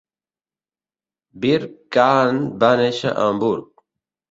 [1.43, 3.73] Vierkandt va néixer a Hamburg.